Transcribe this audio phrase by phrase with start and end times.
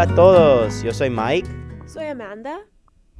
[0.00, 1.46] a todos, yo soy Mike
[1.86, 2.66] Soy Amanda.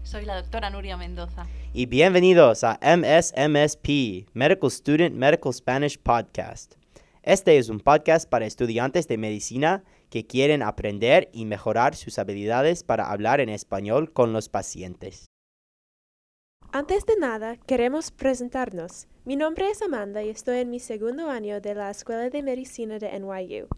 [0.02, 1.46] Soy la doctora Nuria Mendoza.
[1.74, 6.76] y bienvenidos a MSMSP, Medical Student Medical Spanish Podcast.
[7.22, 12.82] Este es un podcast para estudiantes de medicina que quieren aprender y mejorar sus habilidades
[12.82, 15.26] para hablar en español con los pacientes.
[16.72, 19.06] Antes de nada, queremos presentarnos.
[19.26, 22.98] Mi nombre es Amanda y estoy en mi segundo año de la Escuela de Medicina
[22.98, 23.68] de NYU.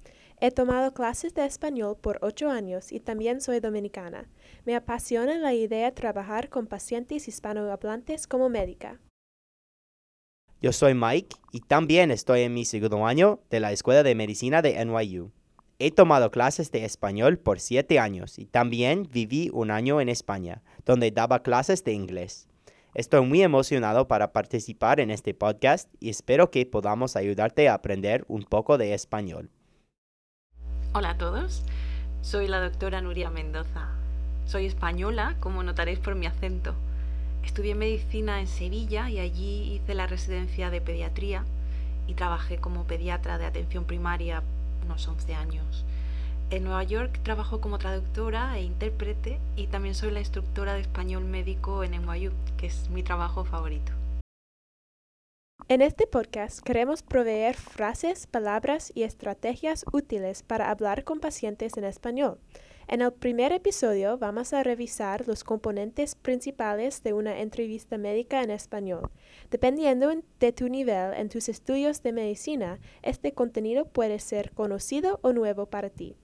[0.44, 4.28] He tomado clases de español por ocho años y también soy dominicana.
[4.64, 8.98] Me apasiona la idea de trabajar con pacientes hispanohablantes como médica.
[10.60, 14.62] Yo soy Mike y también estoy en mi segundo año de la Escuela de Medicina
[14.62, 15.30] de NYU.
[15.78, 20.64] He tomado clases de español por siete años y también viví un año en España,
[20.84, 22.48] donde daba clases de inglés.
[22.94, 28.24] Estoy muy emocionado para participar en este podcast y espero que podamos ayudarte a aprender
[28.26, 29.48] un poco de español.
[30.94, 31.62] Hola a todos,
[32.20, 33.88] soy la doctora Nuria Mendoza.
[34.44, 36.74] Soy española, como notaréis por mi acento.
[37.42, 41.46] Estudié medicina en Sevilla y allí hice la residencia de pediatría
[42.06, 44.42] y trabajé como pediatra de atención primaria
[44.84, 45.86] unos 11 años.
[46.50, 51.24] En Nueva York trabajo como traductora e intérprete y también soy la instructora de español
[51.24, 53.92] médico en NYU, que es mi trabajo favorito.
[55.68, 61.84] En este podcast queremos proveer frases, palabras y estrategias útiles para hablar con pacientes en
[61.84, 62.38] español.
[62.88, 68.50] En el primer episodio vamos a revisar los componentes principales de una entrevista médica en
[68.50, 69.10] español.
[69.50, 75.20] Dependiendo en- de tu nivel en tus estudios de medicina, este contenido puede ser conocido
[75.22, 76.16] o nuevo para ti.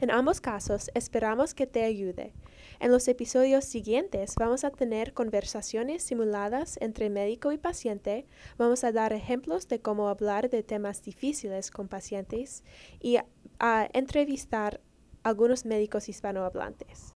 [0.00, 2.32] En ambos casos, esperamos que te ayude.
[2.78, 8.24] En los episodios siguientes vamos a tener conversaciones simuladas entre médico y paciente,
[8.56, 12.62] vamos a dar ejemplos de cómo hablar de temas difíciles con pacientes
[13.00, 13.26] y a,
[13.58, 14.80] a entrevistar
[15.24, 17.12] algunos médicos hispanohablantes.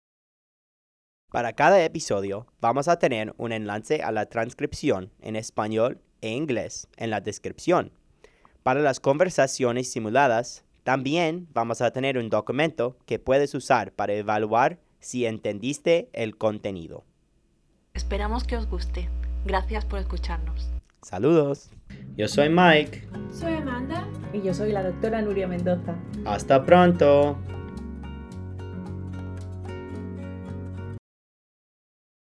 [1.29, 6.87] Para cada episodio vamos a tener un enlace a la transcripción en español e inglés
[6.97, 7.91] en la descripción.
[8.63, 14.79] Para las conversaciones simuladas, también vamos a tener un documento que puedes usar para evaluar
[14.99, 17.03] si entendiste el contenido.
[17.93, 19.09] Esperamos que os guste.
[19.45, 20.71] Gracias por escucharnos.
[21.01, 21.71] Saludos.
[22.15, 23.07] Yo soy Mike.
[23.31, 24.07] Soy Amanda.
[24.33, 25.95] Y yo soy la doctora Nuria Mendoza.
[26.25, 27.37] Hasta pronto.